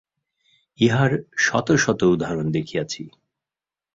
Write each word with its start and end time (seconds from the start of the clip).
ইহার 0.79 1.11
শত 1.37 1.67
শত 1.75 2.01
উদাহরণ 2.05 2.47
দেখিয়াছি। 2.51 3.01